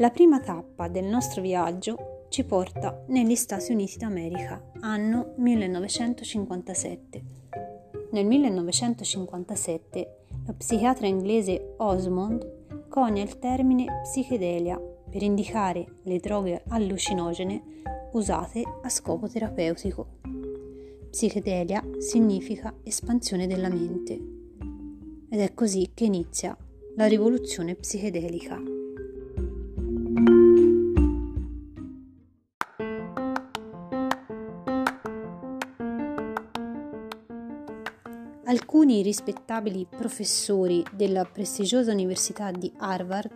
La 0.00 0.10
prima 0.10 0.38
tappa 0.38 0.86
del 0.86 1.06
nostro 1.06 1.42
viaggio 1.42 2.26
ci 2.28 2.44
porta 2.44 3.02
negli 3.08 3.34
Stati 3.34 3.72
Uniti 3.72 3.98
d'America, 3.98 4.70
anno 4.78 5.32
1957. 5.38 7.22
Nel 8.12 8.24
1957 8.24 10.16
lo 10.46 10.54
psichiatra 10.56 11.08
inglese 11.08 11.74
Osmond 11.78 12.86
conia 12.88 13.24
il 13.24 13.40
termine 13.40 14.02
psichedelia 14.02 14.78
per 14.78 15.24
indicare 15.24 15.96
le 16.04 16.20
droghe 16.20 16.62
allucinogene 16.68 17.62
usate 18.12 18.62
a 18.80 18.88
scopo 18.88 19.26
terapeutico. 19.26 20.06
Psichedelia 21.10 21.82
significa 21.98 22.72
espansione 22.84 23.48
della 23.48 23.68
mente 23.68 24.12
ed 25.28 25.40
è 25.40 25.52
così 25.54 25.90
che 25.92 26.04
inizia 26.04 26.56
la 26.94 27.06
rivoluzione 27.06 27.74
psichedelica. 27.74 28.77
Alcuni 38.60 39.02
rispettabili 39.02 39.86
professori 39.88 40.82
della 40.92 41.24
prestigiosa 41.24 41.92
Università 41.92 42.50
di 42.50 42.72
Harvard 42.78 43.30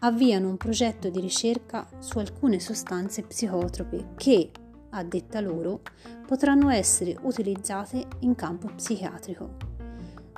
avviano 0.00 0.48
un 0.48 0.56
progetto 0.56 1.10
di 1.10 1.20
ricerca 1.20 1.88
su 2.00 2.18
alcune 2.18 2.58
sostanze 2.58 3.22
psicotrope 3.22 4.14
che, 4.16 4.50
a 4.90 5.04
detta 5.04 5.40
loro, 5.40 5.82
potranno 6.26 6.70
essere 6.70 7.16
utilizzate 7.22 8.04
in 8.20 8.34
campo 8.34 8.68
psichiatrico. 8.74 9.56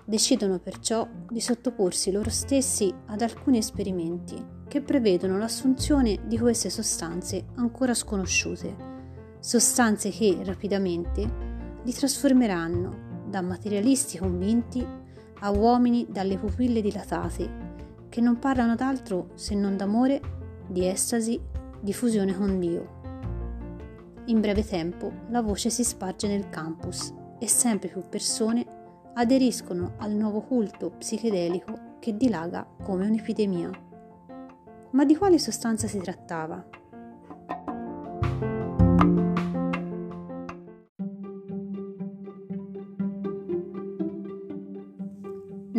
Decidono 0.05 0.59
perciò 0.59 1.09
di 1.31 1.41
sottoporsi 1.41 2.13
loro 2.13 2.29
stessi 2.29 2.93
ad 3.07 3.23
alcuni 3.23 3.57
esperimenti 3.57 4.37
che 4.69 4.83
prevedono 4.83 5.39
l'assunzione 5.39 6.21
di 6.27 6.39
queste 6.39 6.69
sostanze 6.69 7.47
ancora 7.55 7.95
sconosciute, 7.95 8.77
sostanze 9.41 10.11
che 10.11 10.41
rapidamente 10.45 11.49
li 11.83 11.93
trasformeranno 11.93 13.09
da 13.31 13.41
materialisti 13.41 14.19
convinti 14.19 14.87
a 15.43 15.51
uomini 15.51 16.07
dalle 16.11 16.37
pupille 16.37 16.83
dilatate 16.83 17.69
che 18.11 18.21
non 18.21 18.39
parlano 18.39 18.75
d'altro 18.75 19.31
se 19.35 19.55
non 19.55 19.77
d'amore, 19.77 20.21
di 20.67 20.87
estasi, 20.87 21.41
di 21.81 21.93
fusione 21.93 22.37
con 22.37 22.59
Dio. 22.59 22.99
In 24.27 24.41
breve 24.41 24.65
tempo 24.65 25.11
la 25.31 25.41
voce 25.41 25.71
si 25.71 25.85
sparge 25.85 26.29
nel 26.29 26.51
campus 26.51 27.15
e 27.39 27.49
sempre 27.49 27.89
più 27.89 28.03
persone 28.09 28.67
aderiscono 29.15 29.95
al 29.99 30.13
nuovo 30.13 30.41
culto 30.43 30.91
psichedelico 30.91 31.97
che 32.01 32.17
dilaga 32.17 32.67
come 32.83 33.07
un'epidemia. 33.07 33.71
Ma 34.91 35.05
di 35.05 35.17
quale 35.17 35.39
sostanza 35.39 35.87
si 35.87 35.99
trattava? 35.99 36.80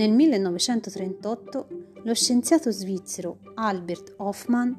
Nel 0.02 0.14
1938 0.14 1.68
lo 2.02 2.16
scienziato 2.16 2.72
svizzero 2.72 3.38
Albert 3.54 4.16
Hoffmann, 4.18 4.74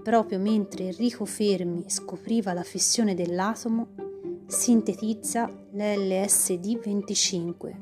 proprio 0.00 0.38
mentre 0.38 0.84
Enrico 0.84 1.24
Fermi 1.24 1.86
scopriva 1.88 2.52
la 2.52 2.62
fissione 2.62 3.16
dell'atomo, 3.16 3.88
sintetizza 4.46 5.50
l'LSD-25 5.72 7.74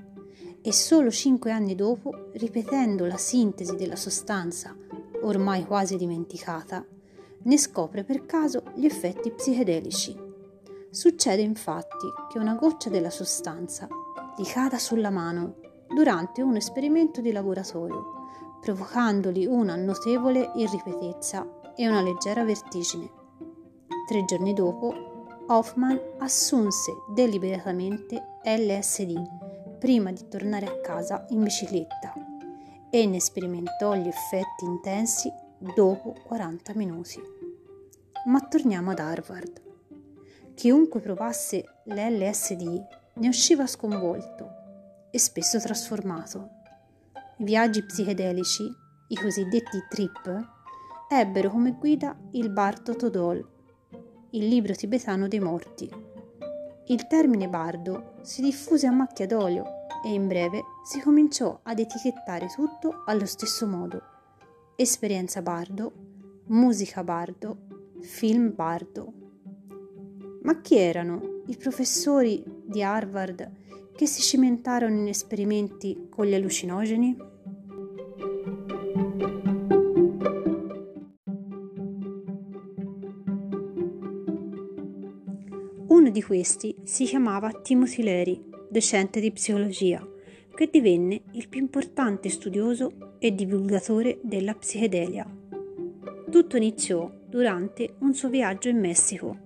e 0.63 0.73
solo 0.73 1.11
cinque 1.11 1.51
anni 1.51 1.75
dopo, 1.75 2.31
ripetendo 2.33 3.05
la 3.05 3.19
sintesi 3.19 3.77
della 3.77 3.97
sostanza 3.97 4.75
ormai 5.25 5.67
quasi 5.67 5.99
dimenticata, 5.99 6.83
ne 7.43 7.59
scopre 7.59 8.03
per 8.03 8.25
caso 8.25 8.63
gli 8.75 8.87
effetti 8.87 9.31
psichedelici. 9.31 10.19
Succede 10.89 11.43
infatti 11.43 12.07
che 12.31 12.39
una 12.39 12.55
goccia 12.55 12.89
della 12.89 13.11
sostanza 13.11 13.87
gli 14.39 14.47
cada 14.47 14.79
sulla 14.79 15.11
mano 15.11 15.57
durante 15.95 16.43
un 16.43 16.57
esperimento 16.57 17.21
di 17.21 17.33
laboratorio 17.33 18.21
provocandogli 18.61 19.45
una 19.45 19.75
notevole 19.75 20.53
irripetezza 20.55 21.75
e 21.75 21.89
una 21.89 22.01
leggera 22.01 22.45
vertigine. 22.45 23.11
Tre 24.07 24.25
giorni 24.25 24.55
dopo, 24.55 25.25
Hoffman 25.49 26.01
assunse 26.19 26.93
deliberatamente 27.13 28.39
LSD 28.45 29.79
prima 29.79 30.13
di 30.13 30.29
tornare 30.29 30.67
a 30.67 30.81
casa 30.81 31.27
in 31.31 31.43
bicicletta 31.43 32.15
e 32.89 33.07
ne 33.07 33.21
sperimentò 33.21 33.95
gli 33.95 34.07
effetti 34.07 34.65
intensi 34.65 35.33
dopo 35.75 36.15
40 36.25 36.73
minuti. 36.75 37.21
Ma 38.27 38.41
torniamo 38.41 38.93
ad 38.93 39.01
Harvard. 39.01 39.61
Chiunque 40.55 41.01
provasse 41.01 41.65
l'LSD 41.85 42.87
ne 43.15 43.29
usciva 43.29 43.67
sconvolto 43.67 44.52
e 45.13 45.19
spesso 45.19 45.61
trasformato. 45.61 46.49
I 47.37 47.45
viaggi 47.45 47.85
psichedelici, 47.85 48.65
i 49.09 49.15
cosiddetti 49.15 49.85
trip, 49.91 50.49
ebbero 51.09 51.51
come 51.51 51.77
guida 51.79 52.17
il 52.33 52.49
Bardo 52.49 52.97
Todol, 52.97 53.47
il 54.31 54.49
libro 54.49 54.75
tibetano 54.75 55.29
dei 55.29 55.41
morti. 55.41 55.89
Il 56.87 57.07
termine 57.07 57.49
bardo 57.49 58.15
si 58.23 58.41
diffuse 58.41 58.87
a 58.87 58.91
macchia 58.91 59.27
d'olio 59.27 59.65
e 60.03 60.13
in 60.15 60.27
breve 60.27 60.63
si 60.83 61.01
cominciò 61.01 61.61
ad 61.63 61.79
etichettare 61.79 62.47
tutto 62.49 63.03
allo 63.05 63.27
stesso 63.27 63.67
modo. 63.67 64.03
Esperienza 64.77 65.43
bardo, 65.43 65.93
musica 66.47 67.05
bardo, 67.05 67.57
film 68.01 68.55
bardo. 68.55 69.13
Ma 70.43 70.61
chi 70.61 70.77
erano 70.77 71.43
i 71.47 71.57
professori 71.57 72.43
di 72.65 72.83
Harvard 72.83 73.61
che 73.95 74.07
si 74.07 74.23
cimentarono 74.23 75.01
in 75.01 75.09
esperimenti 75.09 76.07
con 76.09 76.27
gli 76.27 76.35
allucinogeni? 76.35 77.17
Uno 85.89 86.11
di 86.11 86.23
questi 86.23 86.75
si 86.83 87.05
chiamava 87.05 87.53
Timothy 87.53 88.03
Leary, 88.03 88.43
docente 88.69 89.21
di 89.21 89.31
psicologia, 89.31 90.05
che 90.55 90.69
divenne 90.71 91.23
il 91.33 91.49
più 91.49 91.61
importante 91.61 92.29
studioso 92.29 93.17
e 93.19 93.35
divulgatore 93.35 94.19
della 94.23 94.55
psichedelia. 94.55 95.27
Tutto 96.31 96.57
iniziò 96.57 97.11
durante 97.29 97.95
un 97.99 98.15
suo 98.15 98.31
viaggio 98.31 98.69
in 98.69 98.81
Messico, 98.81 99.37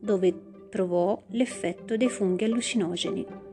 dove 0.00 0.32
provò 0.68 1.22
l'effetto 1.28 1.96
dei 1.96 2.08
funghi 2.08 2.44
allucinogeni. 2.44 3.43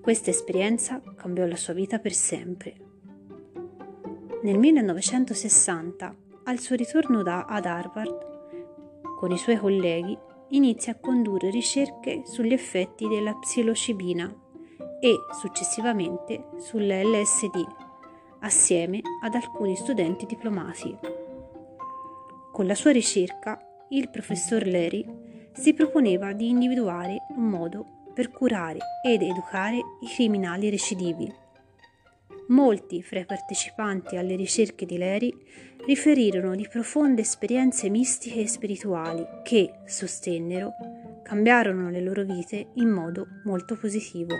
Questa 0.00 0.30
esperienza 0.30 1.02
cambiò 1.14 1.44
la 1.44 1.56
sua 1.56 1.74
vita 1.74 1.98
per 1.98 2.14
sempre. 2.14 2.74
Nel 4.42 4.56
1960, 4.56 6.16
al 6.44 6.58
suo 6.58 6.74
ritorno 6.74 7.22
da, 7.22 7.44
ad 7.44 7.66
Harvard, 7.66 8.28
con 9.18 9.30
i 9.30 9.36
suoi 9.36 9.58
colleghi 9.58 10.16
inizia 10.48 10.92
a 10.92 10.98
condurre 10.98 11.50
ricerche 11.50 12.22
sugli 12.24 12.54
effetti 12.54 13.08
della 13.08 13.34
psilocibina 13.34 14.34
e 15.00 15.14
successivamente 15.38 16.48
sull'LSD, 16.56 17.66
assieme 18.40 19.02
ad 19.22 19.34
alcuni 19.34 19.76
studenti 19.76 20.24
diplomati. 20.24 20.96
Con 22.50 22.66
la 22.66 22.74
sua 22.74 22.90
ricerca, 22.90 23.60
il 23.90 24.08
professor 24.08 24.64
Leary 24.64 25.04
si 25.52 25.74
proponeva 25.74 26.32
di 26.32 26.48
individuare 26.48 27.26
un 27.36 27.44
modo 27.44 27.99
per 28.20 28.30
curare 28.30 28.80
ed 29.02 29.22
educare 29.22 29.76
i 29.76 30.06
criminali 30.14 30.68
recidivi 30.68 31.32
Molti 32.48 33.02
fra 33.02 33.20
i 33.20 33.24
partecipanti 33.24 34.18
alle 34.18 34.36
ricerche 34.36 34.84
di 34.84 34.98
Leri 34.98 35.34
riferirono 35.86 36.54
di 36.54 36.68
profonde 36.68 37.22
esperienze 37.22 37.88
mistiche 37.88 38.40
e 38.40 38.46
spirituali 38.46 39.26
che, 39.42 39.72
sostennero, 39.86 40.72
cambiarono 41.22 41.88
le 41.88 42.02
loro 42.02 42.22
vite 42.24 42.72
in 42.74 42.90
modo 42.90 43.26
molto 43.44 43.74
positivo. 43.78 44.34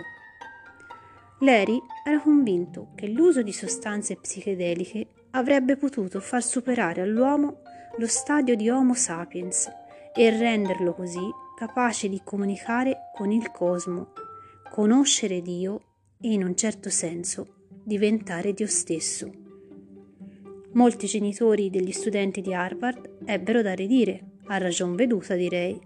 Leri 1.39 1.81
era 2.05 2.19
convinto 2.19 2.89
che 2.93 3.07
l'uso 3.07 3.41
di 3.41 3.51
sostanze 3.51 4.15
psichedeliche 4.17 5.07
avrebbe 5.31 5.75
potuto 5.75 6.19
far 6.19 6.43
superare 6.43 7.01
all'uomo 7.01 7.61
lo 7.97 8.05
stadio 8.05 8.55
di 8.55 8.69
Homo 8.69 8.93
sapiens 8.93 9.67
e 10.13 10.29
renderlo 10.29 10.93
così 10.93 11.49
capace 11.61 12.09
di 12.09 12.19
comunicare 12.23 13.11
con 13.13 13.31
il 13.31 13.51
cosmo, 13.51 14.13
conoscere 14.71 15.43
Dio 15.43 15.81
e 16.19 16.31
in 16.31 16.43
un 16.43 16.55
certo 16.55 16.89
senso 16.89 17.67
diventare 17.83 18.53
Dio 18.53 18.65
stesso. 18.65 19.31
Molti 20.71 21.05
genitori 21.05 21.69
degli 21.69 21.91
studenti 21.91 22.41
di 22.41 22.51
Harvard 22.51 23.17
ebbero 23.25 23.61
da 23.61 23.73
ridire, 23.73 24.37
a 24.45 24.57
ragion 24.57 24.95
veduta 24.95 25.35
direi, 25.35 25.79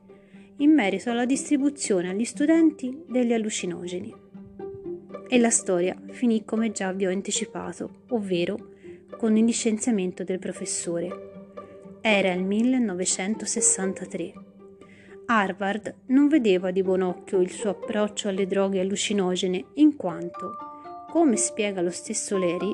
in 0.60 0.72
merito 0.72 1.10
alla 1.10 1.26
distribuzione 1.26 2.08
agli 2.08 2.24
studenti 2.24 3.04
degli 3.10 3.34
allucinogeni. 3.34 4.16
E 5.28 5.38
la 5.38 5.50
storia 5.50 6.02
finì 6.12 6.46
come 6.46 6.72
già 6.72 6.94
vi 6.94 7.06
ho 7.06 7.12
anticipato, 7.12 8.04
ovvero 8.12 8.70
con 9.18 9.36
il 9.36 9.44
licenziamento 9.44 10.24
del 10.24 10.40
professore. 10.40 11.50
Era 12.00 12.32
il 12.32 12.46
1963. 12.46 14.54
Harvard 15.28 16.02
non 16.08 16.28
vedeva 16.28 16.70
di 16.70 16.84
buon 16.84 17.02
occhio 17.02 17.42
il 17.42 17.50
suo 17.50 17.72
approccio 17.72 18.28
alle 18.28 18.46
droghe 18.46 18.80
allucinogene 18.80 19.66
in 19.76 19.96
quanto, 19.96 20.56
come 21.10 21.36
spiega 21.36 21.82
lo 21.82 21.90
stesso 21.90 22.38
Larry, 22.38 22.72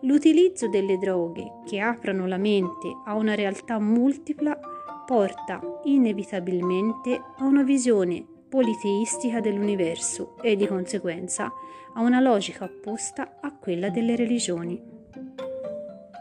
l'utilizzo 0.00 0.68
delle 0.68 0.98
droghe 0.98 1.60
che 1.64 1.78
aprono 1.78 2.26
la 2.26 2.38
mente 2.38 2.88
a 3.04 3.14
una 3.14 3.34
realtà 3.34 3.78
multipla 3.78 4.58
porta 5.06 5.60
inevitabilmente 5.84 7.22
a 7.36 7.44
una 7.44 7.62
visione 7.62 8.26
politeistica 8.48 9.40
dell'universo 9.40 10.36
e 10.42 10.56
di 10.56 10.66
conseguenza 10.66 11.52
a 11.94 12.00
una 12.00 12.20
logica 12.20 12.64
opposta 12.64 13.36
a 13.40 13.52
quella 13.52 13.90
delle 13.90 14.16
religioni. 14.16 14.82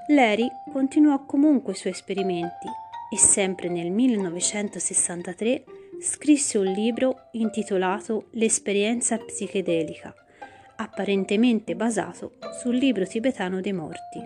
Larry 0.09 0.47
continuò 0.71 1.25
comunque 1.25 1.74
i 1.74 1.75
suoi 1.75 1.94
esperimenti 1.94 2.81
e 3.13 3.18
sempre 3.18 3.69
nel 3.69 3.92
1963 3.92 5.63
scrisse 6.01 6.57
un 6.57 6.65
libro 6.65 7.27
intitolato 7.33 8.30
L'esperienza 8.31 9.19
psichedelica, 9.19 10.12
apparentemente 10.77 11.75
basato 11.75 12.33
sul 12.60 12.75
libro 12.75 13.06
tibetano 13.06 13.62
dei 13.62 13.71
morti. 13.71 14.19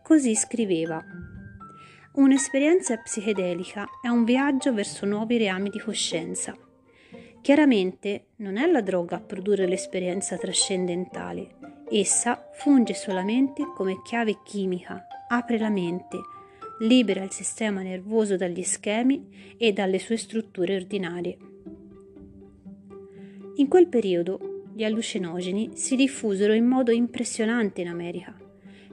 Così 0.00 0.36
scriveva 0.36 1.02
Un'esperienza 2.12 2.98
psichedelica 2.98 3.88
è 4.00 4.06
un 4.06 4.22
viaggio 4.22 4.72
verso 4.72 5.04
nuovi 5.04 5.38
reami 5.38 5.68
di 5.68 5.80
coscienza. 5.80 6.56
Chiaramente 7.40 8.26
non 8.36 8.58
è 8.58 8.66
la 8.66 8.80
droga 8.80 9.16
a 9.16 9.20
produrre 9.20 9.66
l'esperienza 9.66 10.36
trascendentale, 10.36 11.56
essa 11.90 12.48
funge 12.52 12.94
solamente 12.94 13.64
come 13.74 14.02
chiave 14.04 14.38
chimica, 14.44 15.04
apre 15.26 15.58
la 15.58 15.68
mente, 15.68 16.20
libera 16.82 17.22
il 17.22 17.32
sistema 17.32 17.82
nervoso 17.82 18.36
dagli 18.36 18.62
schemi 18.62 19.54
e 19.56 19.72
dalle 19.72 19.98
sue 19.98 20.16
strutture 20.16 20.76
ordinarie. 20.76 21.36
In 23.56 23.68
quel 23.68 23.88
periodo 23.88 24.70
gli 24.74 24.84
allucinogeni 24.84 25.70
si 25.74 25.96
diffusero 25.96 26.52
in 26.52 26.66
modo 26.66 26.90
impressionante 26.92 27.80
in 27.80 27.88
America 27.88 28.36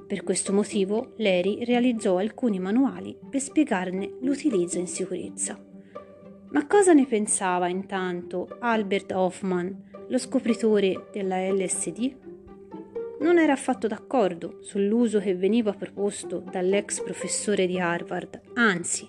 per 0.09 0.23
questo 0.23 0.51
motivo 0.51 1.13
Larry 1.17 1.63
realizzò 1.63 2.17
alcuni 2.17 2.57
manuali 2.57 3.15
per 3.29 3.39
spiegarne 3.39 4.15
l'utilizzo 4.21 4.79
in 4.79 4.87
sicurezza. 4.87 5.55
Ma 6.49 6.65
cosa 6.65 6.93
ne 6.93 7.05
pensava 7.05 7.67
intanto 7.67 8.57
Albert 8.59 9.11
Hoffman, 9.11 9.83
lo 10.07 10.17
scopritore 10.17 11.09
della 11.13 11.47
LSD? 11.53 12.28
Non 13.19 13.37
era 13.37 13.53
affatto 13.53 13.87
d'accordo 13.87 14.59
sull'uso 14.61 15.19
che 15.19 15.35
veniva 15.35 15.73
proposto 15.73 16.39
dall'ex 16.39 17.01
professore 17.01 17.67
di 17.67 17.79
Harvard, 17.79 18.39
anzi, 18.53 19.05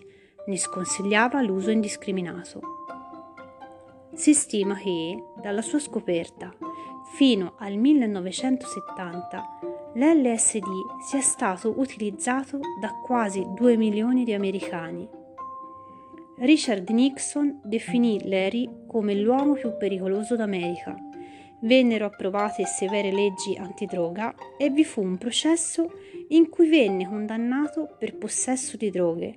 ne 0.47 0.57
sconsigliava 0.57 1.41
l'uso 1.43 1.71
indiscriminato. 1.71 2.61
Si 4.13 4.35
stima 4.35 4.75
che, 4.75 5.17
dalla 5.41 5.63
sua 5.63 5.79
scoperta 5.79 6.53
fino 7.15 7.55
al 7.59 7.77
1970, 7.77 9.59
l'LSD 9.95 10.67
sia 11.09 11.21
stato 11.21 11.75
utilizzato 11.79 12.59
da 12.81 12.91
quasi 13.05 13.47
2 13.55 13.77
milioni 13.77 14.25
di 14.25 14.33
americani. 14.33 15.09
Richard 16.39 16.89
Nixon 16.89 17.61
definì 17.63 18.29
Larry 18.29 18.87
come 18.87 19.15
l'uomo 19.15 19.55
più 19.55 19.77
pericoloso 19.77 20.37
d'America. 20.37 20.97
Vennero 21.63 22.07
approvate 22.07 22.65
severe 22.65 23.13
leggi 23.13 23.57
antidroga 23.57 24.35
e 24.57 24.71
vi 24.71 24.85
fu 24.85 25.03
un 25.03 25.19
processo 25.19 25.93
in 26.29 26.49
cui 26.49 26.69
venne 26.69 27.07
condannato 27.07 27.97
per 27.99 28.17
possesso 28.17 28.77
di 28.77 28.91
droghe. 28.91 29.35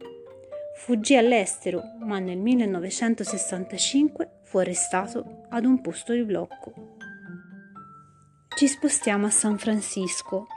Fuggì 0.75 1.15
all'estero, 1.15 1.81
ma 1.99 2.19
nel 2.19 2.37
1965 2.37 4.39
fu 4.43 4.57
arrestato 4.57 5.45
ad 5.49 5.65
un 5.65 5.81
posto 5.81 6.13
di 6.13 6.23
blocco. 6.23 6.73
Ci 8.55 8.67
spostiamo 8.67 9.25
a 9.25 9.29
San 9.29 9.57
Francisco. 9.57 10.47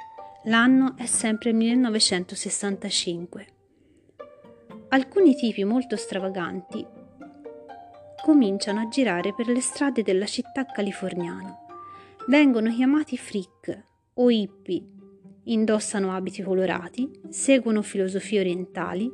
L'anno 0.45 0.97
è 0.97 1.07
sempre 1.07 1.53
1965. 1.53 3.47
Alcuni 4.91 5.35
tipi 5.35 5.65
molto 5.65 5.97
stravaganti 5.97 6.96
cominciano 8.27 8.81
a 8.81 8.89
girare 8.89 9.33
per 9.33 9.47
le 9.47 9.61
strade 9.61 10.03
della 10.03 10.27
città 10.27 10.67
californiana. 10.67 11.57
Vengono 12.27 12.75
chiamati 12.75 13.17
freak 13.17 13.85
o 14.15 14.29
hippie. 14.29 14.83
Indossano 15.45 16.13
abiti 16.13 16.43
colorati, 16.43 17.09
seguono 17.29 17.83
filosofie 17.83 18.41
orientali, 18.41 19.09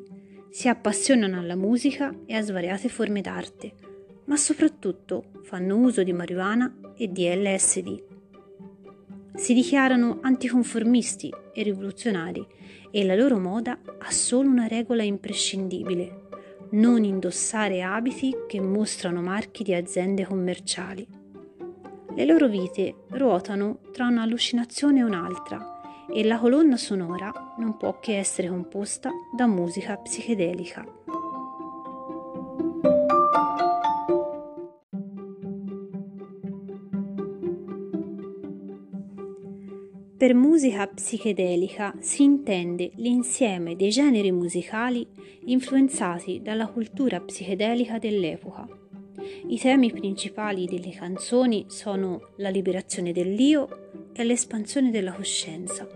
si 0.48 0.66
appassionano 0.66 1.38
alla 1.38 1.56
musica 1.56 2.10
e 2.24 2.34
a 2.34 2.40
svariate 2.40 2.88
forme 2.88 3.20
d'arte, 3.20 3.74
ma 4.24 4.36
soprattutto 4.38 5.24
fanno 5.42 5.76
uso 5.76 6.02
di 6.02 6.14
marijuana 6.14 6.74
e 6.96 7.12
di 7.12 7.28
LSD 7.28 8.12
si 9.34 9.54
dichiarano 9.54 10.18
anticonformisti 10.20 11.32
e 11.54 11.62
rivoluzionari 11.62 12.46
e 12.90 13.04
la 13.04 13.14
loro 13.14 13.38
moda 13.38 13.78
ha 13.98 14.10
solo 14.10 14.48
una 14.48 14.66
regola 14.66 15.02
imprescindibile, 15.02 16.21
non 16.72 17.04
indossare 17.04 17.82
abiti 17.82 18.34
che 18.46 18.60
mostrano 18.60 19.20
marchi 19.20 19.62
di 19.62 19.74
aziende 19.74 20.24
commerciali. 20.24 21.06
Le 22.14 22.24
loro 22.24 22.46
vite 22.46 23.04
ruotano 23.10 23.78
tra 23.92 24.06
un'allucinazione 24.06 25.00
e 25.00 25.04
un'altra 25.04 25.80
e 26.12 26.24
la 26.24 26.38
colonna 26.38 26.76
sonora 26.76 27.32
non 27.58 27.76
può 27.76 27.98
che 27.98 28.18
essere 28.18 28.48
composta 28.48 29.10
da 29.34 29.46
musica 29.46 29.96
psichedelica. 29.96 30.84
Per 40.22 40.34
musica 40.34 40.86
psichedelica 40.86 41.96
si 41.98 42.22
intende 42.22 42.92
l'insieme 42.94 43.74
dei 43.74 43.88
generi 43.88 44.30
musicali 44.30 45.04
influenzati 45.46 46.40
dalla 46.40 46.68
cultura 46.68 47.18
psichedelica 47.18 47.98
dell'epoca. 47.98 48.68
I 49.48 49.58
temi 49.58 49.90
principali 49.90 50.66
delle 50.66 50.92
canzoni 50.92 51.64
sono 51.66 52.28
la 52.36 52.50
liberazione 52.50 53.10
dell'io 53.10 54.12
e 54.12 54.22
l'espansione 54.22 54.92
della 54.92 55.12
coscienza. 55.12 55.88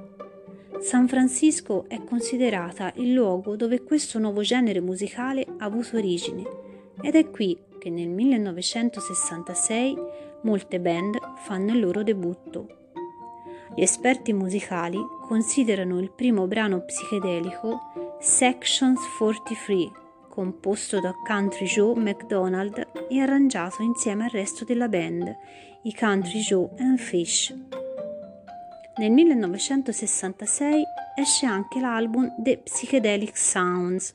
San 0.80 1.06
Francisco 1.06 1.84
è 1.86 2.02
considerata 2.02 2.92
il 2.96 3.12
luogo 3.12 3.54
dove 3.54 3.84
questo 3.84 4.18
nuovo 4.18 4.40
genere 4.40 4.80
musicale 4.80 5.46
ha 5.58 5.64
avuto 5.64 5.98
origine 5.98 6.42
ed 7.00 7.14
è 7.14 7.30
qui 7.30 7.56
che 7.78 7.90
nel 7.90 8.08
1966 8.08 9.96
molte 10.42 10.80
band 10.80 11.16
fanno 11.44 11.70
il 11.70 11.78
loro 11.78 12.02
debutto 12.02 12.85
gli 13.74 13.82
esperti 13.82 14.32
musicali 14.32 14.98
considerano 15.26 15.98
il 15.98 16.10
primo 16.12 16.46
brano 16.46 16.80
psichedelico 16.80 18.16
Sections 18.20 18.98
43, 19.18 19.90
composto 20.28 21.00
da 21.00 21.12
Country 21.26 21.66
Joe 21.66 21.98
McDonald 21.98 22.86
e 23.08 23.20
arrangiato 23.20 23.82
insieme 23.82 24.24
al 24.24 24.30
resto 24.30 24.64
della 24.64 24.88
band, 24.88 25.34
i 25.82 25.94
Country 25.94 26.38
Joe 26.40 26.70
and 26.78 26.98
Fish. 26.98 27.54
Nel 28.98 29.10
1966 29.10 30.82
esce 31.16 31.46
anche 31.46 31.80
l'album 31.80 32.34
The 32.38 32.58
Psychedelic 32.64 33.36
Sounds 33.36 34.14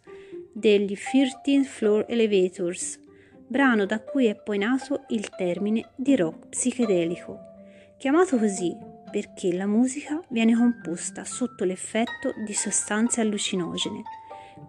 degli 0.53 0.96
13th 0.96 1.63
Floor 1.63 2.05
Elevators, 2.08 3.00
brano 3.48 3.86
da 3.86 4.01
cui 4.01 4.25
è 4.25 4.36
poi 4.36 4.58
nato 4.58 5.03
il 5.10 5.29
termine 5.29 5.91
di 5.96 6.15
rock 6.15 6.48
psichedelico, 6.50 7.39
chiamato 7.98 8.38
così 8.38 8.75
perché 9.12 9.53
la 9.53 9.68
musica 9.68 10.24
viene 10.30 10.56
composta 10.56 11.25
sotto 11.25 11.65
l'effetto 11.65 12.34
di 12.46 12.53
sostanze 12.53 13.22
allucinogene, 13.22 14.01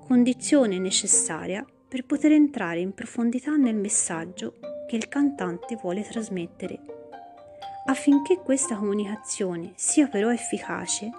condizione 0.07 0.79
necessaria 0.79 1.65
per 1.89 2.05
poter 2.05 2.33
entrare 2.33 2.81
in 2.81 2.93
profondità 2.93 3.57
nel 3.57 3.77
messaggio 3.77 4.55
che 4.89 4.97
il 4.97 5.09
cantante 5.09 5.77
vuole 5.77 6.03
trasmettere. 6.03 6.81
Affinché 7.87 8.39
questa 8.39 8.77
comunicazione 8.77 9.73
sia 9.77 10.09
però 10.09 10.33
efficace, 10.33 11.11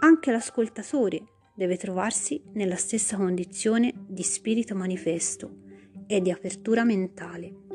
anche 0.00 0.30
l'ascoltatore 0.30 1.22
deve 1.54 1.76
trovarsi 1.76 2.42
nella 2.52 2.76
stessa 2.76 3.16
condizione 3.16 3.92
di 4.06 4.22
spirito 4.22 4.74
manifesto 4.74 5.58
e 6.06 6.20
di 6.20 6.30
apertura 6.30 6.84
mentale. 6.84 7.69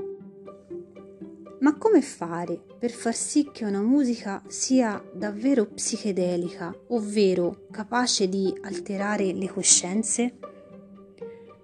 Ma 1.65 1.73
come 1.79 2.03
fare 2.03 2.61
per 2.77 2.91
far 2.91 3.15
sì 3.15 3.49
che 3.51 3.65
una 3.65 3.81
musica 3.81 4.43
sia 4.45 5.03
davvero 5.11 5.65
psichedelica, 5.65 6.71
ovvero 6.89 7.65
capace 7.71 8.29
di 8.29 8.55
alterare 8.61 9.33
le 9.33 9.49
coscienze? 9.49 10.37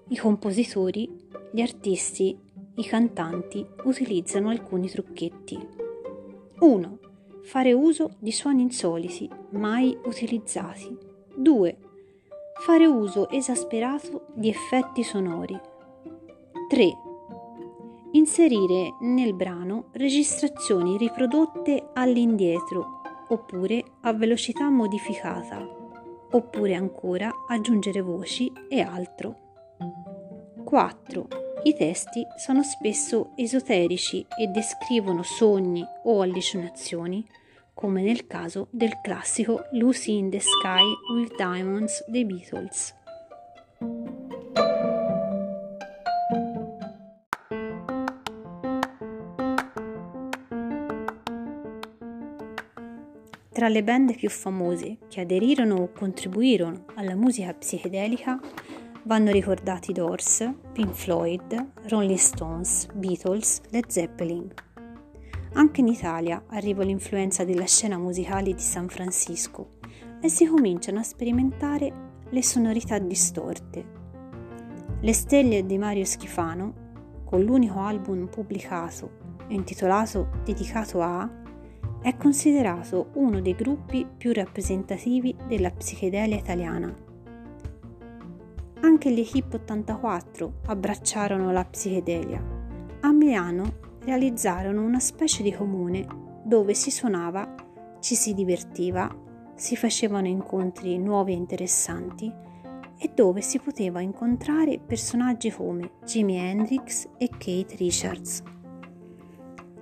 I 0.07 0.17
compositori, 0.17 1.27
gli 1.51 1.61
artisti, 1.61 2.35
i 2.77 2.83
cantanti 2.83 3.63
utilizzano 3.83 4.49
alcuni 4.49 4.89
trucchetti. 4.89 5.59
1. 6.61 6.99
Fare 7.43 7.71
uso 7.71 8.15
di 8.17 8.31
suoni 8.31 8.63
insoliti, 8.63 9.29
mai 9.51 9.95
utilizzati. 10.05 10.97
2. 11.35 11.77
Fare 12.59 12.87
uso 12.87 13.29
esasperato 13.29 14.25
di 14.33 14.49
effetti 14.49 15.03
sonori. 15.03 15.61
3. 16.69 17.10
Inserire 18.13 18.95
nel 18.99 19.33
brano 19.33 19.89
registrazioni 19.93 20.97
riprodotte 20.97 21.91
all'indietro 21.93 23.01
oppure 23.29 23.83
a 24.01 24.13
velocità 24.13 24.69
modificata, 24.69 25.65
oppure 26.31 26.75
ancora 26.75 27.31
aggiungere 27.47 28.01
voci 28.01 28.51
e 28.67 28.81
altro. 28.81 29.37
4. 30.65 31.27
I 31.63 31.73
testi 31.73 32.25
sono 32.37 32.63
spesso 32.63 33.31
esoterici 33.35 34.25
e 34.37 34.47
descrivono 34.47 35.23
sogni 35.23 35.85
o 36.03 36.21
allucinazioni 36.21 37.25
come 37.73 38.01
nel 38.01 38.27
caso 38.27 38.67
del 38.71 38.99
classico 39.01 39.67
Lucy 39.71 40.17
in 40.17 40.29
the 40.29 40.39
Sky 40.39 40.83
with 41.15 41.35
Diamonds 41.35 42.03
dei 42.07 42.25
Beatles. 42.25 42.93
Tra 53.61 53.69
le 53.69 53.83
band 53.83 54.15
più 54.15 54.27
famose 54.27 54.97
che 55.07 55.21
aderirono 55.21 55.75
o 55.75 55.91
contribuirono 55.91 56.85
alla 56.95 57.13
musica 57.13 57.53
psichedelica 57.53 58.39
vanno 59.03 59.29
ricordati 59.29 59.93
Doors, 59.93 60.51
Pink 60.73 60.95
Floyd, 60.95 61.73
Rolling 61.83 62.17
Stones, 62.17 62.87
Beatles, 62.95 63.61
Led 63.69 63.85
Zeppelin. 63.85 64.51
Anche 65.53 65.81
in 65.81 65.89
Italia 65.89 66.43
arriva 66.47 66.83
l'influenza 66.83 67.43
della 67.43 67.67
scena 67.67 67.99
musicale 67.99 68.51
di 68.51 68.59
San 68.59 68.89
Francisco 68.89 69.73
e 70.19 70.27
si 70.27 70.47
cominciano 70.47 70.97
a 70.97 71.03
sperimentare 71.03 71.93
le 72.31 72.41
sonorità 72.41 72.97
distorte. 72.97 73.85
Le 75.01 75.13
stelle 75.13 75.67
di 75.67 75.77
Mario 75.77 76.05
Schifano, 76.05 77.21
con 77.25 77.43
l'unico 77.43 77.77
album 77.77 78.25
pubblicato 78.25 79.19
intitolato 79.49 80.29
Dedicato 80.43 81.01
a, 81.01 81.40
è 82.01 82.17
considerato 82.17 83.09
uno 83.13 83.41
dei 83.41 83.53
gruppi 83.53 84.07
più 84.17 84.33
rappresentativi 84.33 85.35
della 85.47 85.69
psichedelia 85.69 86.37
italiana. 86.37 86.91
Anche 88.81 89.11
gli 89.11 89.29
Hip 89.33 89.53
84 89.53 90.53
abbracciarono 90.65 91.51
la 91.51 91.63
psichedelia. 91.63 92.43
A 93.01 93.11
Milano 93.11 93.75
realizzarono 94.03 94.83
una 94.83 94.99
specie 94.99 95.43
di 95.43 95.53
comune 95.53 96.07
dove 96.43 96.73
si 96.73 96.89
suonava, 96.89 97.53
ci 97.99 98.15
si 98.15 98.33
divertiva, 98.33 99.15
si 99.53 99.75
facevano 99.75 100.27
incontri 100.27 100.97
nuovi 100.97 101.33
e 101.33 101.35
interessanti 101.35 102.33
e 102.97 103.11
dove 103.13 103.41
si 103.41 103.59
poteva 103.59 104.01
incontrare 104.01 104.79
personaggi 104.79 105.51
come 105.51 105.91
Jimi 106.03 106.37
Hendrix 106.37 107.07
e 107.17 107.29
Kate 107.29 107.75
Richards. 107.75 108.41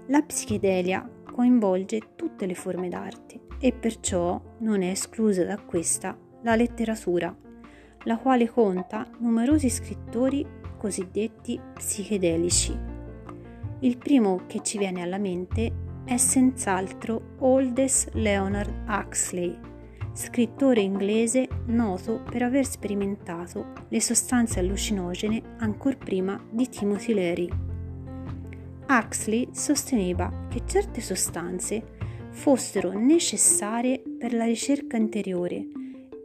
La 0.08 0.22
psichedelia 0.22 1.10
coinvolge 1.40 2.16
tutte 2.18 2.46
le 2.46 2.54
forme 2.54 2.90
d'arte 2.90 3.40
e 3.60 3.72
perciò 3.72 4.42
non 4.58 4.82
è 4.82 4.90
esclusa 4.90 5.46
da 5.46 5.58
questa 5.58 6.18
la 6.42 6.56
letteratura, 6.56 7.34
la 8.04 8.18
quale 8.18 8.50
conta 8.50 9.08
numerosi 9.20 9.70
scrittori 9.70 10.46
cosiddetti 10.78 11.58
psichedelici 11.76 12.98
il 13.82 13.98
primo 13.98 14.42
che 14.48 14.62
ci 14.62 14.78
viene 14.78 15.02
alla 15.02 15.18
mente 15.18 15.72
è 16.04 16.18
senz'altro 16.18 17.38
Aldous 17.40 18.10
Leonard 18.12 18.90
Huxley, 18.90 19.58
scrittore 20.12 20.82
inglese 20.82 21.48
noto 21.68 22.22
per 22.30 22.44
aver 22.44 22.66
sperimentato 22.66 23.72
le 23.88 24.02
sostanze 24.02 24.60
allucinogene 24.60 25.42
ancor 25.60 25.96
prima 25.96 26.38
di 26.52 26.68
Timothy 26.68 27.14
Leary. 27.14 27.69
Huxley 28.92 29.50
sosteneva 29.52 30.48
che 30.50 30.64
certe 30.66 31.00
sostanze 31.00 31.98
fossero 32.32 32.92
necessarie 32.92 34.02
per 34.18 34.34
la 34.34 34.46
ricerca 34.46 34.98
interiore 34.98 35.68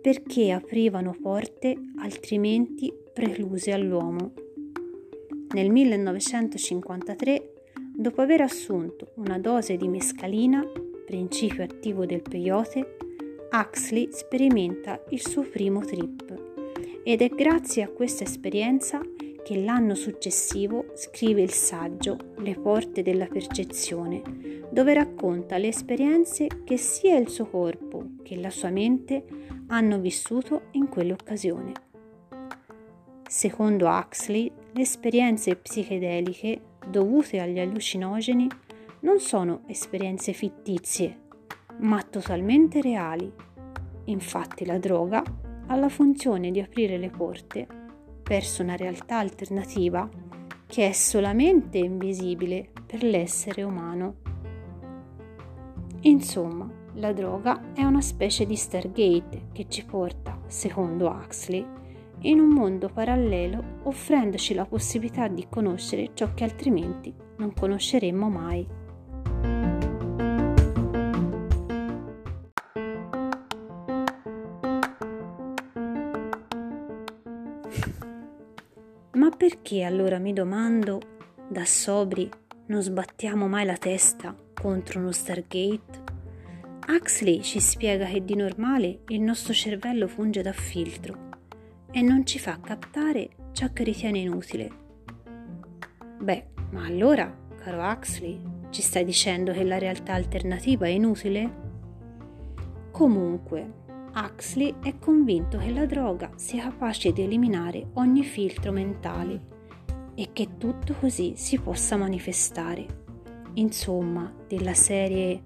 perché 0.00 0.50
aprivano 0.50 1.14
porte 1.20 1.76
altrimenti 1.98 2.90
precluse 3.12 3.72
all'uomo. 3.72 4.32
Nel 5.50 5.70
1953, 5.70 7.52
dopo 7.94 8.22
aver 8.22 8.40
assunto 8.40 9.12
una 9.16 9.38
dose 9.38 9.76
di 9.76 9.88
mescalina, 9.88 10.64
principio 11.04 11.64
attivo 11.64 12.06
del 12.06 12.22
peyote, 12.22 12.96
Huxley 13.52 14.08
sperimenta 14.10 15.02
il 15.10 15.20
suo 15.20 15.42
primo 15.42 15.80
trip 15.80 17.02
ed 17.04 17.20
è 17.20 17.28
grazie 17.28 17.82
a 17.82 17.88
questa 17.88 18.24
esperienza 18.24 19.00
che 19.44 19.60
l'anno 19.60 19.94
successivo 19.94 20.86
scrive 20.94 21.42
il 21.42 21.50
saggio 21.50 22.16
Le 22.38 22.54
porte 22.54 23.02
della 23.02 23.26
percezione, 23.26 24.22
dove 24.70 24.94
racconta 24.94 25.58
le 25.58 25.68
esperienze 25.68 26.48
che 26.64 26.78
sia 26.78 27.18
il 27.18 27.28
suo 27.28 27.46
corpo 27.46 28.06
che 28.22 28.36
la 28.36 28.48
sua 28.48 28.70
mente 28.70 29.24
hanno 29.66 29.98
vissuto 29.98 30.62
in 30.72 30.88
quell'occasione. 30.88 31.72
Secondo 33.28 33.86
Huxley, 33.86 34.50
le 34.72 34.82
esperienze 34.82 35.56
psichedeliche 35.56 36.60
dovute 36.88 37.38
agli 37.38 37.58
allucinogeni 37.58 38.48
non 39.00 39.20
sono 39.20 39.62
esperienze 39.66 40.32
fittizie, 40.32 41.20
ma 41.80 42.02
totalmente 42.02 42.80
reali. 42.80 43.30
Infatti 44.06 44.64
la 44.64 44.78
droga 44.78 45.22
ha 45.66 45.76
la 45.76 45.88
funzione 45.90 46.50
di 46.50 46.60
aprire 46.60 46.96
le 46.96 47.10
porte 47.10 47.82
verso 48.24 48.62
una 48.62 48.76
realtà 48.76 49.18
alternativa 49.18 50.08
che 50.66 50.88
è 50.88 50.92
solamente 50.92 51.78
invisibile 51.78 52.70
per 52.84 53.02
l'essere 53.02 53.62
umano. 53.62 54.16
Insomma, 56.00 56.68
la 56.94 57.12
droga 57.12 57.72
è 57.72 57.84
una 57.84 58.00
specie 58.00 58.46
di 58.46 58.56
Stargate 58.56 59.48
che 59.52 59.66
ci 59.68 59.84
porta, 59.84 60.38
secondo 60.46 61.08
Huxley, 61.08 61.64
in 62.20 62.40
un 62.40 62.48
mondo 62.48 62.88
parallelo 62.88 63.80
offrendoci 63.84 64.54
la 64.54 64.64
possibilità 64.64 65.28
di 65.28 65.46
conoscere 65.48 66.10
ciò 66.14 66.32
che 66.34 66.44
altrimenti 66.44 67.14
non 67.36 67.52
conosceremmo 67.52 68.28
mai. 68.28 68.66
Perché 79.64 79.82
allora 79.82 80.18
mi 80.18 80.34
domando, 80.34 81.00
da 81.48 81.64
sobri, 81.64 82.28
non 82.66 82.82
sbattiamo 82.82 83.48
mai 83.48 83.64
la 83.64 83.78
testa 83.78 84.36
contro 84.52 85.00
uno 85.00 85.10
Stargate? 85.10 86.02
Huxley 86.86 87.40
ci 87.40 87.60
spiega 87.60 88.04
che 88.04 88.22
di 88.22 88.36
normale 88.36 89.04
il 89.08 89.22
nostro 89.22 89.54
cervello 89.54 90.06
funge 90.06 90.42
da 90.42 90.52
filtro 90.52 91.30
e 91.90 92.02
non 92.02 92.26
ci 92.26 92.38
fa 92.38 92.60
captare 92.60 93.30
ciò 93.52 93.72
che 93.72 93.84
ritiene 93.84 94.18
inutile. 94.18 94.70
Beh, 96.20 96.46
ma 96.72 96.84
allora, 96.84 97.34
caro 97.56 97.80
Huxley, 97.90 98.38
ci 98.68 98.82
stai 98.82 99.06
dicendo 99.06 99.52
che 99.52 99.64
la 99.64 99.78
realtà 99.78 100.12
alternativa 100.12 100.84
è 100.84 100.90
inutile? 100.90 101.52
Comunque, 102.90 103.82
Huxley 104.14 104.74
è 104.82 104.98
convinto 104.98 105.56
che 105.56 105.70
la 105.70 105.86
droga 105.86 106.32
sia 106.36 106.64
capace 106.64 107.14
di 107.14 107.22
eliminare 107.22 107.92
ogni 107.94 108.24
filtro 108.24 108.70
mentale 108.70 109.52
e 110.14 110.30
che 110.32 110.56
tutto 110.58 110.94
così 110.94 111.34
si 111.36 111.58
possa 111.58 111.96
manifestare. 111.96 113.02
Insomma, 113.54 114.32
della 114.48 114.74
serie 114.74 115.42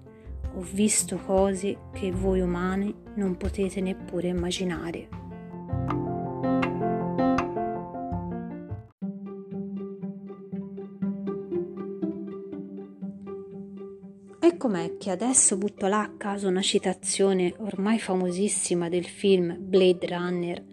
ho 0.55 0.61
visto 0.61 1.17
cose 1.17 1.77
che 1.93 2.11
voi 2.11 2.41
umani 2.41 2.93
non 3.15 3.37
potete 3.37 3.81
neppure 3.81 4.29
immaginare. 4.29 5.07
E 14.41 14.57
com'è 14.57 14.97
che 14.97 15.11
adesso 15.11 15.57
butto 15.57 15.87
là 15.87 16.01
a 16.01 16.13
caso 16.17 16.47
una 16.47 16.61
citazione 16.61 17.53
ormai 17.59 17.99
famosissima 17.99 18.89
del 18.89 19.05
film 19.05 19.55
Blade 19.59 20.07
Runner, 20.07 20.63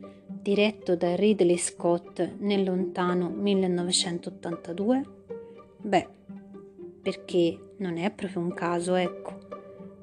diretto 0.46 0.94
da 0.94 1.16
Ridley 1.16 1.56
Scott 1.56 2.34
nel 2.38 2.62
lontano 2.62 3.30
1982? 3.30 5.02
Beh, 5.78 6.08
perché 7.02 7.72
non 7.78 7.98
è 7.98 8.12
proprio 8.12 8.42
un 8.42 8.54
caso, 8.54 8.94
ecco. 8.94 9.38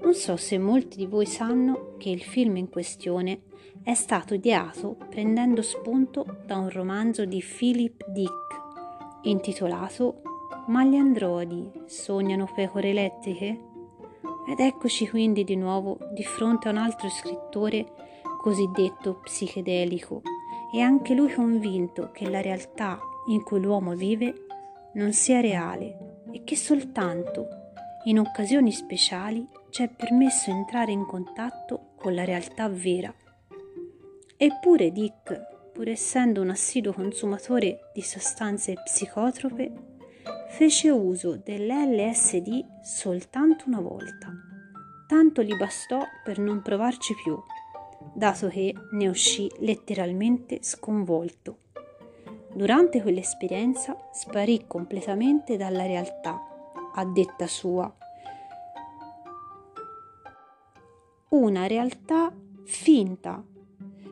Non 0.01 0.13
so 0.13 0.35
se 0.35 0.57
molti 0.57 0.97
di 0.97 1.05
voi 1.05 1.25
sanno 1.25 1.95
che 1.97 2.09
il 2.09 2.21
film 2.21 2.57
in 2.57 2.67
questione 2.67 3.43
è 3.83 3.93
stato 3.93 4.33
ideato 4.33 4.97
prendendo 5.09 5.61
spunto 5.61 6.25
da 6.45 6.57
un 6.57 6.69
romanzo 6.69 7.23
di 7.23 7.41
Philip 7.41 8.05
Dick 8.09 8.61
intitolato 9.21 10.23
ma 10.67 10.83
gli 10.83 10.95
androidi 10.95 11.71
sognano 11.85 12.51
pecore 12.53 12.89
elettriche? 12.89 13.59
Ed 14.49 14.59
eccoci 14.59 15.07
quindi 15.07 15.45
di 15.45 15.55
nuovo 15.55 15.97
di 16.11 16.25
fronte 16.25 16.67
a 16.67 16.71
un 16.71 16.77
altro 16.79 17.07
scrittore 17.07 18.11
cosiddetto 18.43 19.21
psichedelico, 19.23 20.21
e 20.73 20.81
anche 20.81 21.13
lui 21.13 21.31
convinto 21.31 22.09
che 22.11 22.27
la 22.27 22.41
realtà 22.41 22.99
in 23.27 23.43
cui 23.43 23.61
l'uomo 23.61 23.93
vive 23.93 24.45
non 24.93 25.13
sia 25.13 25.39
reale 25.39 26.23
e 26.31 26.43
che 26.43 26.55
soltanto 26.55 27.47
in 28.05 28.17
occasioni 28.17 28.71
speciali 28.71 29.47
ci 29.69 29.83
è 29.83 29.89
permesso 29.89 30.49
entrare 30.49 30.91
in 30.91 31.05
contatto 31.05 31.93
con 31.95 32.15
la 32.15 32.23
realtà 32.23 32.67
vera. 32.69 33.13
Eppure 34.35 34.91
Dick, 34.91 35.71
pur 35.71 35.87
essendo 35.87 36.41
un 36.41 36.49
assiduo 36.49 36.91
consumatore 36.91 37.91
di 37.93 38.01
sostanze 38.01 38.73
psicotrope, 38.83 39.71
fece 40.49 40.89
uso 40.89 41.37
dell'LSD 41.37 42.81
soltanto 42.81 43.65
una 43.67 43.79
volta. 43.79 44.31
Tanto 45.07 45.43
gli 45.43 45.55
bastò 45.55 46.01
per 46.23 46.39
non 46.39 46.61
provarci 46.61 47.13
più, 47.15 47.39
dato 48.13 48.47
che 48.47 48.73
ne 48.91 49.07
uscì 49.07 49.51
letteralmente 49.59 50.59
sconvolto. 50.61 51.57
Durante 52.53 53.01
quell'esperienza 53.01 53.97
sparì 54.11 54.65
completamente 54.67 55.57
dalla 55.57 55.85
realtà, 55.85 56.39
a 56.93 57.05
detta 57.05 57.47
sua. 57.47 57.91
Una 61.29 61.65
realtà 61.65 62.31
finta, 62.63 63.43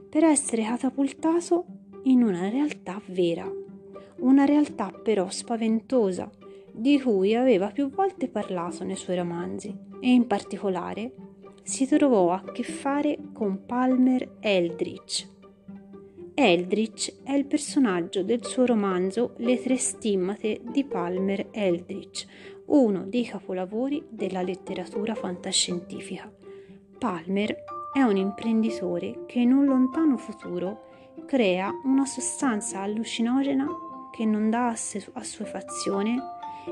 per 0.09 0.23
essere 0.23 0.63
catapultato 0.63 1.65
in 2.03 2.23
una 2.23 2.49
realtà 2.49 2.99
vera, 3.05 3.49
una 4.17 4.45
realtà 4.45 4.91
però 4.91 5.29
spaventosa, 5.29 6.29
di 6.71 6.99
cui 6.99 7.35
aveva 7.35 7.67
più 7.67 7.89
volte 7.89 8.27
parlato 8.27 8.83
nei 8.83 8.95
suoi 8.95 9.17
romanzi 9.17 9.75
e 9.99 10.11
in 10.11 10.25
particolare 10.25 11.13
si 11.63 11.85
trovò 11.87 12.31
a 12.31 12.43
che 12.51 12.63
fare 12.63 13.17
con 13.33 13.65
Palmer 13.65 14.37
Eldritch. 14.39 15.27
Eldritch 16.33 17.21
è 17.23 17.33
il 17.33 17.45
personaggio 17.45 18.23
del 18.23 18.45
suo 18.45 18.65
romanzo 18.65 19.33
Le 19.37 19.61
tre 19.61 19.77
stimmate 19.77 20.61
di 20.71 20.83
Palmer 20.85 21.47
Eldritch, 21.51 22.25
uno 22.67 23.03
dei 23.05 23.25
capolavori 23.25 24.03
della 24.09 24.41
letteratura 24.41 25.13
fantascientifica. 25.13 26.31
Palmer 26.97 27.63
è 27.93 28.01
un 28.01 28.17
imprenditore 28.17 29.25
che 29.27 29.39
in 29.39 29.51
un 29.51 29.65
lontano 29.65 30.17
futuro 30.17 30.89
crea 31.25 31.71
una 31.83 32.05
sostanza 32.05 32.81
allucinogena 32.81 33.67
che 34.11 34.25
non 34.25 34.49
dà 34.49 34.67
assuefazione 34.67 36.17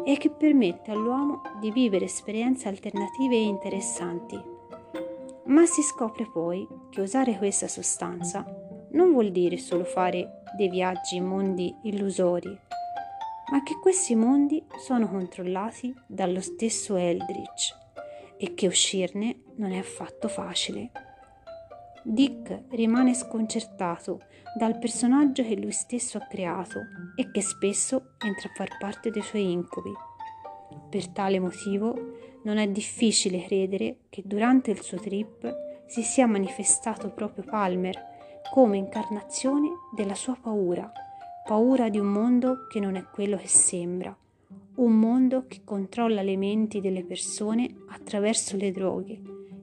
e 0.06 0.18
che 0.18 0.30
permette 0.30 0.92
all'uomo 0.92 1.42
di 1.60 1.72
vivere 1.72 2.06
esperienze 2.06 2.68
alternative 2.68 3.36
e 3.36 3.42
interessanti. 3.42 4.58
Ma 5.50 5.66
si 5.66 5.82
scopre 5.82 6.30
poi 6.32 6.68
che 6.92 7.02
usare 7.02 7.38
questa 7.38 7.68
sostanza 7.68 8.46
non 8.92 9.12
vuol 9.12 9.32
dire 9.32 9.58
solo 9.58 9.84
fare 9.84 10.44
dei 10.56 10.70
viaggi 10.70 11.16
in 11.16 11.26
mondi 11.26 11.76
illusori, 11.84 12.56
ma 13.52 13.64
che 13.64 13.80
questi 13.82 14.14
mondi 14.14 14.64
sono 14.78 15.10
controllati 15.10 15.92
dallo 16.06 16.40
stesso 16.40 16.96
Eldritch 16.96 17.76
e 18.38 18.54
che 18.54 18.68
uscirne 18.68 19.42
non 19.56 19.72
è 19.72 19.80
affatto 19.80 20.28
facile. 20.28 20.92
Dick 22.04 22.66
rimane 22.70 23.16
sconcertato 23.16 24.22
dal 24.56 24.78
personaggio 24.78 25.44
che 25.44 25.56
lui 25.56 25.72
stesso 25.72 26.20
ha 26.20 26.28
creato 26.28 26.80
e 27.16 27.32
che 27.32 27.42
spesso 27.42 28.14
entra 28.24 28.50
a 28.50 28.54
far 28.56 28.78
parte 28.78 29.10
dei 29.10 29.24
suoi 29.24 29.52
incubi. 29.52 29.92
Per 30.90 31.08
tale 31.10 31.40
motivo 31.40 32.18
non 32.44 32.58
è 32.58 32.68
difficile 32.68 33.44
credere 33.44 33.98
che 34.10 34.24
durante 34.26 34.72
il 34.72 34.82
suo 34.82 34.98
trip 34.98 35.84
si 35.88 36.02
sia 36.04 36.28
manifestato 36.28 37.10
proprio 37.10 37.44
Palmer 37.44 38.08
come 38.52 38.78
incarnazione 38.78 39.70
della 39.96 40.16
sua 40.16 40.38
paura, 40.40 40.92
paura 41.46 41.90
di 41.90 42.00
un 42.00 42.08
mondo 42.08 42.68
che 42.68 42.80
non 42.80 42.96
è 42.96 43.04
quello 43.04 43.38
che 43.38 43.48
sembra, 43.48 44.16
un 44.76 45.00
mondo 45.00 45.46
che 45.48 45.62
controlla 45.64 46.22
le 46.22 46.38
menti 46.38 46.80
delle 46.82 47.04
persone 47.04 47.68
attraverso 47.88 48.56
le 48.56 48.72
droghe 48.72 49.22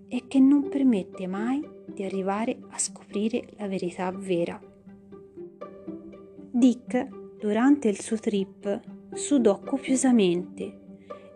e 0.09 0.25
che 0.29 0.39
non 0.39 0.69
permette 0.69 1.27
mai 1.27 1.67
di 1.87 2.05
arrivare 2.05 2.59
a 2.69 2.79
scoprire 2.79 3.49
la 3.57 3.67
verità 3.67 4.11
vera. 4.11 4.61
Dick, 6.51 7.09
durante 7.39 7.89
il 7.89 8.01
suo 8.01 8.19
trip, 8.19 8.81
sudò 9.15 9.61
copiosamente 9.61 10.85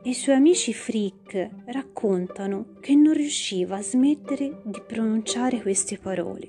i 0.04 0.14
suoi 0.14 0.36
amici 0.36 0.72
freak 0.72 1.50
raccontano 1.66 2.76
che 2.80 2.94
non 2.94 3.12
riusciva 3.12 3.76
a 3.76 3.82
smettere 3.82 4.62
di 4.64 4.80
pronunciare 4.86 5.60
queste 5.60 5.98
parole. 5.98 6.48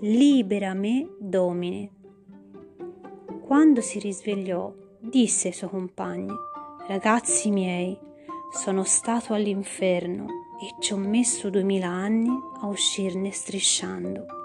Libera 0.00 0.74
me, 0.74 1.08
Domine. 1.18 1.90
Quando 3.40 3.80
si 3.80 3.98
risvegliò, 3.98 4.72
disse 5.00 5.48
ai 5.48 5.54
suoi 5.54 5.70
compagni, 5.70 6.32
ragazzi 6.86 7.50
miei, 7.50 7.98
sono 8.52 8.84
stato 8.84 9.34
all'inferno 9.34 10.26
e 10.62 10.80
ci 10.80 10.92
ho 10.92 10.98
messo 10.98 11.50
duemila 11.50 11.88
anni 11.88 12.30
a 12.60 12.66
uscirne 12.68 13.32
strisciando. 13.32 14.37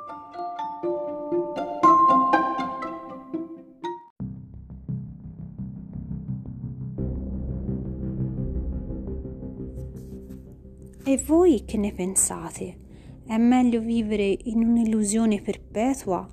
E 11.13 11.21
voi 11.27 11.63
che 11.63 11.77
ne 11.77 11.91
pensate? 11.91 12.79
È 13.23 13.37
meglio 13.37 13.81
vivere 13.81 14.35
in 14.45 14.63
un'illusione 14.63 15.41
perpetua 15.41 16.27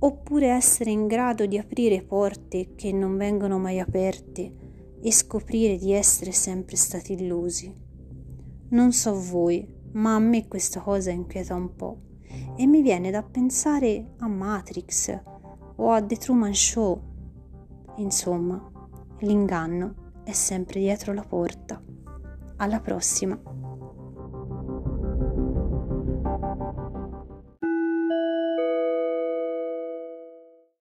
oppure 0.00 0.48
essere 0.48 0.90
in 0.90 1.06
grado 1.06 1.46
di 1.46 1.56
aprire 1.56 2.02
porte 2.02 2.74
che 2.74 2.92
non 2.92 3.16
vengono 3.16 3.58
mai 3.58 3.80
aperte 3.80 4.52
e 5.00 5.10
scoprire 5.10 5.78
di 5.78 5.92
essere 5.92 6.30
sempre 6.32 6.76
stati 6.76 7.14
illusi? 7.14 7.74
Non 8.68 8.92
so 8.92 9.18
voi, 9.18 9.66
ma 9.92 10.14
a 10.14 10.18
me 10.18 10.46
questa 10.46 10.80
cosa 10.80 11.10
inquieta 11.10 11.54
un 11.54 11.74
po' 11.74 11.96
e 12.54 12.66
mi 12.66 12.82
viene 12.82 13.10
da 13.10 13.22
pensare 13.22 14.12
a 14.18 14.28
Matrix 14.28 15.22
o 15.76 15.90
a 15.90 16.02
The 16.02 16.16
Truman 16.16 16.54
Show. 16.54 17.00
Insomma, 17.96 18.62
l'inganno 19.20 20.12
è 20.22 20.32
sempre 20.32 20.80
dietro 20.80 21.14
la 21.14 21.24
porta. 21.24 21.82
Alla 22.56 22.80
prossima! 22.80 23.51